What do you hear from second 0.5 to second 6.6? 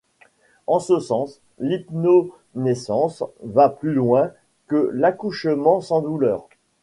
En ce sens, l'hypnonaissance va plus loin que l'accouchement sans douleur.